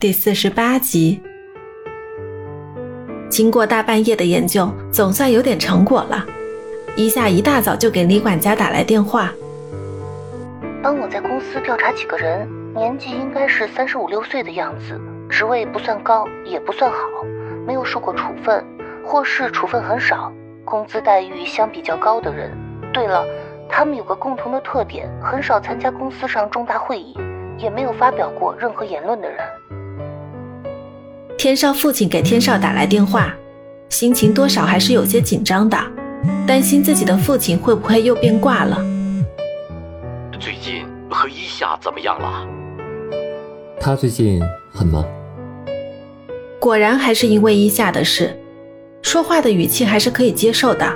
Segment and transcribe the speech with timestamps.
[0.00, 1.20] 第四十八集，
[3.28, 6.24] 经过大半夜的研究，总算有点成果了。
[6.96, 9.30] 一下一大早就给李管家打来电话，
[10.82, 14.98] 帮我在公司调查几个人，年纪应该是三十五六岁的样子，
[15.28, 16.98] 职位不算高，也不算好，
[17.66, 18.64] 没有受过处分，
[19.04, 20.32] 或是处分很少，
[20.64, 22.50] 工资待遇相比较高的人。
[22.90, 23.22] 对了，
[23.68, 27.14] 他们有个共同的特点，很少参加公司上重大会议，
[27.58, 29.38] 也没有发表过任何言论的人。
[31.40, 33.34] 天少父亲给天少打来电话，
[33.88, 35.78] 心情多少还是有些紧张的，
[36.46, 38.76] 担心自己的父亲会不会又变卦了。
[40.38, 42.46] 最近和一夏怎么样了？
[43.80, 44.38] 他最近
[44.70, 45.02] 很忙。
[46.58, 48.38] 果然还是因为一夏的事，
[49.00, 50.86] 说话的语气还是可以接受的。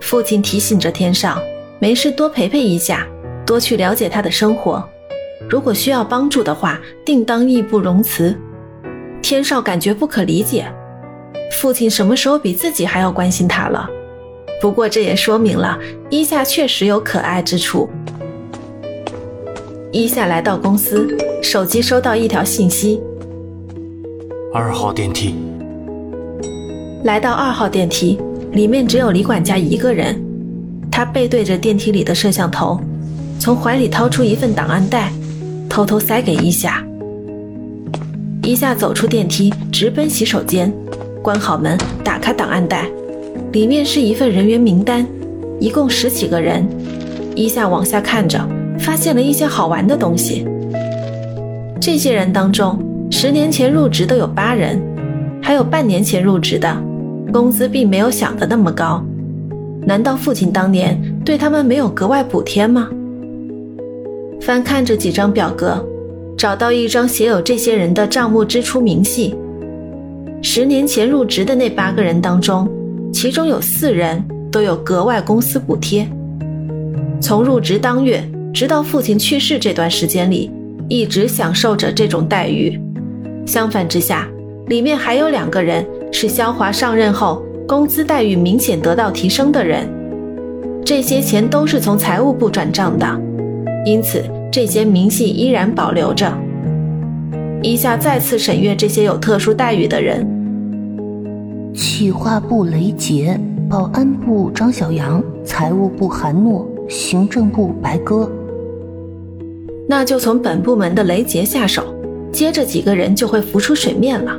[0.00, 1.38] 父亲提醒着天少，
[1.78, 3.06] 没事多陪陪一夏，
[3.44, 4.82] 多去了解他的生活，
[5.50, 8.34] 如果需要帮助的话，定当义不容辞。
[9.22, 10.66] 天少感觉不可理解，
[11.52, 13.88] 父亲什么时候比自己还要关心他了？
[14.60, 15.78] 不过这也说明了
[16.10, 17.88] 伊夏确实有可爱之处。
[19.92, 23.00] 伊夏来到公司，手机收到一条信息：
[24.52, 25.34] 二号电梯。
[27.04, 28.18] 来到二号电梯，
[28.52, 30.20] 里面只有李管家一个人。
[30.90, 32.80] 他背对着电梯里的摄像头，
[33.38, 35.12] 从怀里掏出一份档案袋，
[35.68, 36.84] 偷偷塞给伊夏。
[38.50, 40.72] 一下走出电梯，直奔洗手间，
[41.22, 42.90] 关好门，打开档案袋，
[43.52, 45.06] 里面是一份人员名单，
[45.60, 46.68] 一共十几个人。
[47.36, 48.44] 一下往下看着，
[48.76, 50.44] 发现了一些好玩的东西。
[51.80, 52.76] 这些人当中，
[53.08, 54.82] 十年前入职的有八人，
[55.40, 56.76] 还有半年前入职的，
[57.32, 59.00] 工资并没有想的那么高。
[59.86, 62.88] 难道父亲当年对他们没有格外补贴吗？
[64.40, 65.86] 翻看着几张表格。
[66.40, 69.34] 找到一张写有这些人的账目支出明细。
[70.40, 72.66] 十年前入职的那八个人当中，
[73.12, 76.08] 其中有四人都有格外公司补贴。
[77.20, 80.50] 从入职当月直到父亲去世这段时间里，
[80.88, 82.80] 一直享受着这种待遇。
[83.44, 84.26] 相反之下，
[84.68, 89.86] 里面还有两个人是肖华上任后工资待遇明显得到提升的人。
[90.86, 93.20] 这些钱都是从财务部转账的，
[93.84, 94.22] 因此。
[94.52, 96.36] 这些明细依然保留着。
[97.62, 100.26] 一下再次审阅这些有特殊待遇的人：
[101.72, 103.38] 企划部雷杰，
[103.68, 108.28] 保安部张小杨，财务部韩诺，行政部白鸽。
[109.88, 111.94] 那就从本部门的雷杰下手，
[112.32, 114.36] 接着几个人就会浮出水面了。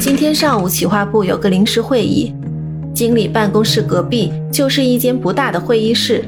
[0.00, 2.34] 今天上午企划部有个临时会议，
[2.92, 6.24] 经理办公室隔壁就是一间不大的会议室，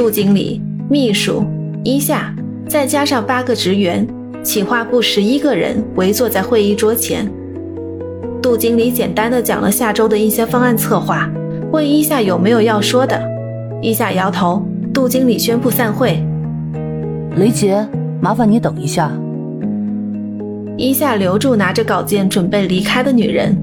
[0.00, 0.62] 杜经理。
[0.88, 1.44] 秘书
[1.84, 2.34] 一下，
[2.66, 4.08] 再加上八个职员，
[4.42, 7.30] 企划部十一个人围坐在会议桌前。
[8.40, 11.30] 杜经理简单的讲了下周的一些方案策划，
[11.70, 13.22] 问一下有没有要说的。
[13.82, 14.62] 一下摇头。
[14.94, 16.18] 杜经理宣布散会。
[17.36, 17.86] 雷杰，
[18.22, 19.12] 麻烦你等一下。
[20.78, 23.54] 一下留住拿着稿件准备离开的女人。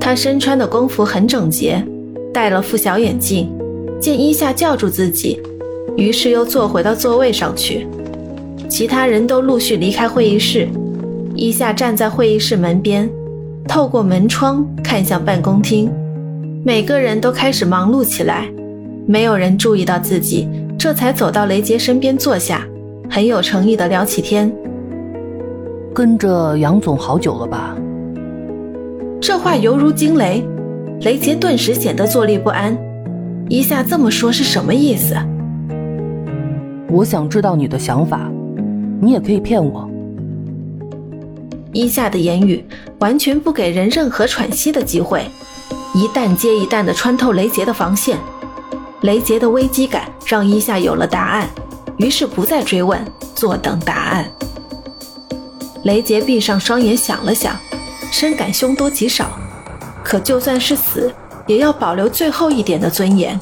[0.00, 1.80] 她身穿的工服很整洁，
[2.34, 3.48] 戴了副小眼镜。
[4.00, 5.40] 见一下叫住自己。
[5.96, 7.86] 于是又坐回到座位上去，
[8.68, 10.68] 其他人都陆续离开会议室。
[11.34, 13.08] 伊夏站在会议室门边，
[13.66, 15.90] 透过门窗看向办公厅，
[16.64, 18.48] 每个人都开始忙碌起来，
[19.06, 22.66] 没有人注意到自己，这才走到雷杰身边坐下，
[23.08, 24.52] 很有诚意的聊起天。
[25.94, 27.76] 跟着杨总好久了吧？
[29.20, 30.44] 这话犹如惊雷，
[31.02, 32.76] 雷杰顿时显得坐立不安。
[33.48, 35.16] 一下这么说是什么意思？
[36.90, 38.30] 我想知道你的想法，
[39.00, 39.88] 你也可以骗我。
[41.72, 42.64] 伊夏的言语
[42.98, 45.30] 完全不给人任何喘息的机会，
[45.94, 48.16] 一弹接一弹的穿透雷杰的防线。
[49.02, 51.46] 雷杰的危机感让伊夏有了答案，
[51.98, 52.98] 于是不再追问，
[53.34, 54.26] 坐等答案。
[55.82, 57.54] 雷杰闭上双眼想了想，
[58.10, 59.38] 深感凶多吉少，
[60.02, 61.12] 可就算是死，
[61.46, 63.38] 也要保留最后一点的尊严。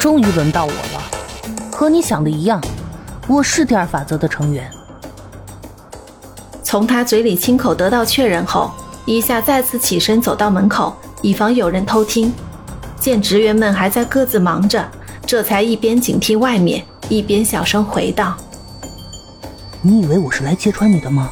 [0.00, 1.02] 终于轮到我了，
[1.70, 2.58] 和你想的一样，
[3.28, 4.66] 我是第二法则的成员。
[6.62, 8.70] 从他嘴里亲口得到确认后，
[9.04, 12.32] 伊夏再次起身走到门口，以防有人偷听。
[12.98, 14.82] 见职员们还在各自忙着，
[15.26, 18.34] 这才一边警惕外面，一边小声回道
[19.82, 21.28] ：“你以为我是来揭穿你的吗？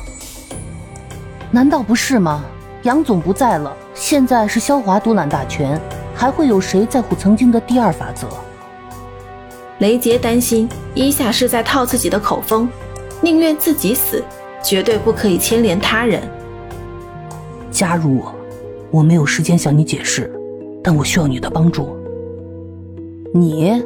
[1.50, 2.44] 难道不是吗？
[2.82, 5.80] 杨总不在了，现在是萧华独揽大权，
[6.14, 8.28] 还会有谁在乎曾经的第二法则？”
[9.78, 12.68] 雷杰担心伊夏是在套自己的口风，
[13.20, 14.24] 宁愿自己死，
[14.62, 16.20] 绝对不可以牵连他人。
[17.70, 18.34] 加入我，
[18.90, 20.32] 我没有时间向你解释，
[20.82, 21.96] 但我需要你的帮助。
[23.32, 23.80] 你，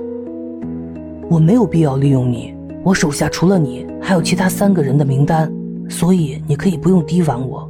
[1.29, 2.55] 我没有必要利用你。
[2.83, 5.53] 我手下除了你，还有其他三个人的名单，
[5.91, 7.69] 所以你可以不用提防我。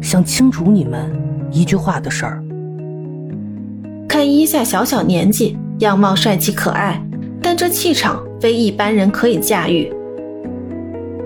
[0.00, 1.10] 想清楚你们
[1.50, 2.44] 一句话的事儿。
[4.08, 7.02] 看伊夏小小年纪，样貌帅气可爱，
[7.48, 9.88] 但这气场非一般人可以驾驭。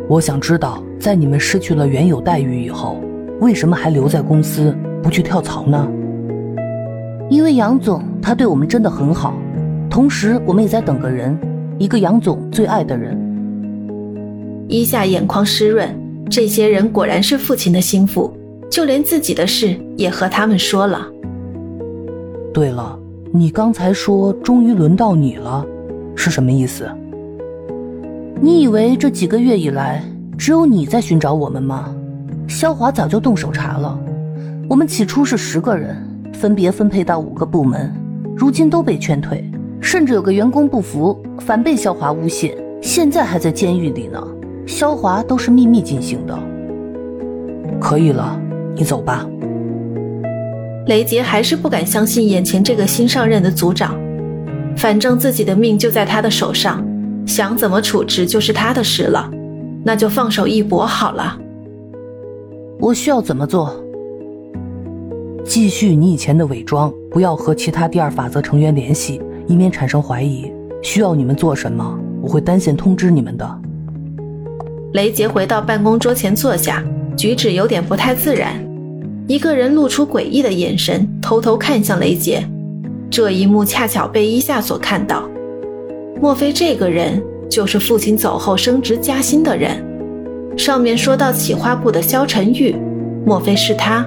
[0.06, 3.00] 我想知道，在你们失去了原有待遇以后，
[3.40, 5.90] 为什么还留在公司不去跳槽呢？
[7.30, 9.32] 因为杨总他对我们真的很好，
[9.88, 11.34] 同时我们也在等个人，
[11.78, 13.18] 一个杨总最爱的人。
[14.68, 15.88] 一下眼眶湿润，
[16.28, 18.30] 这些人果然是父亲的心腹，
[18.70, 21.08] 就连自己的事也和他们说了。
[22.52, 22.98] 对了，
[23.32, 25.64] 你刚才说终于轮到你了，
[26.20, 26.86] 是什么意思？
[28.42, 30.04] 你以为这几个月以来
[30.36, 31.94] 只有你在寻找我们吗？
[32.46, 33.98] 肖华早就动手查了。
[34.68, 35.96] 我们起初是十个人，
[36.34, 37.90] 分别分配到五个部门，
[38.36, 39.50] 如今都被劝退，
[39.80, 44.22] 甚至有个员工不服，反被肖华诬陷，现在还在监狱里呢。
[44.66, 46.38] 肖华都是秘密进行的。
[47.80, 48.38] 可以了，
[48.74, 49.26] 你走吧。
[50.86, 53.94] 雷杰还是不敢相信眼前这个新上任的组长，
[54.80, 56.82] 反正自己的命就在他的手上，
[57.26, 59.30] 想怎么处置就是他的事了，
[59.84, 61.38] 那就放手一搏好了。
[62.78, 63.78] 我需要怎么做？
[65.44, 70.50] 继续你以前的伪装，不要和其他第二法则成员联系，以免产生怀疑。
[70.82, 73.60] 需要你们做什么，我会单线通知你们的。
[74.94, 76.82] 雷杰回到办公桌前坐下，
[77.14, 78.54] 举止有点不太自然。
[79.26, 82.42] 一个人露出诡异的眼神，偷偷看向雷杰。
[83.10, 85.28] 这一幕恰巧被伊夏所看到。
[86.22, 89.84] 莫非这个人就是父亲走后升职加薪的人？
[90.56, 92.76] 上面说到企划部的肖晨玉，
[93.24, 94.06] 莫非是他？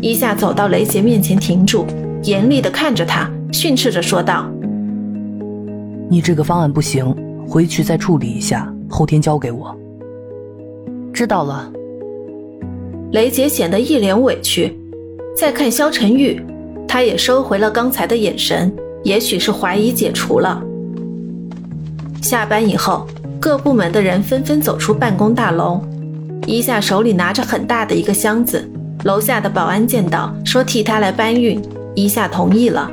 [0.00, 1.86] 伊夏走到雷杰面前停住，
[2.24, 4.50] 严厉地看着他，训斥着说道
[6.10, 7.14] ：“你这个方案不行，
[7.48, 9.74] 回去再处理一下，后天交给我。”
[11.12, 11.72] 知道了。
[13.12, 14.76] 雷杰显得一脸委屈，
[15.36, 16.42] 再看萧晨玉，
[16.94, 20.62] 他也收回了刚才的眼神，也许是怀疑解除了。
[22.22, 23.04] 下班以后，
[23.40, 25.80] 各部门的人纷纷走出办公大楼，
[26.46, 28.64] 一夏手里拿着很大的一个箱子，
[29.02, 31.60] 楼下的保安见到，说替他来搬运，
[31.96, 32.88] 一夏同意了。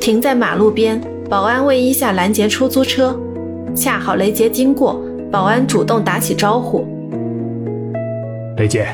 [0.00, 3.18] 停在马路边，保安为一夏拦截出租车，
[3.74, 5.02] 恰好雷杰经过，
[5.32, 6.86] 保安主动打起招呼
[8.56, 8.86] ：“雷杰。”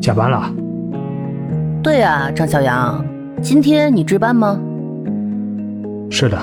[0.00, 0.50] 下班了。
[1.82, 3.04] 对啊，张小阳，
[3.42, 4.60] 今天你值班吗？
[6.10, 6.38] 是的。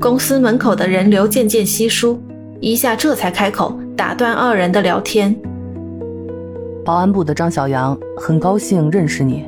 [0.00, 2.20] 公司门口的人流渐渐稀疏，
[2.60, 5.34] 一下这才开口打断二人的聊天。
[6.84, 9.44] 保安部的张小杨，很高兴认识你。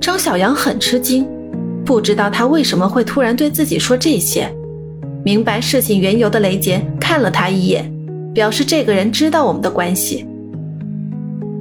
[0.00, 1.26] 张小杨很吃惊，
[1.84, 4.50] 不知道他为什么会突然对自己说这些。
[5.24, 7.90] 明白事情缘由的雷杰看了他一眼，
[8.32, 10.26] 表示这个人知道我们的关系。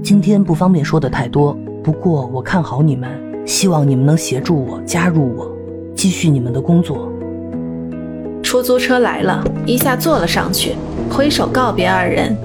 [0.02, 1.58] 今天不方便说的太多，
[1.90, 3.10] 不过我看好你们，
[3.48, 5.52] 希望你们能协助我加入我，
[5.96, 7.12] 继续你们的工作。
[8.44, 10.76] 出租车来了，一下坐了上去，
[11.10, 12.38] 挥手告别二人。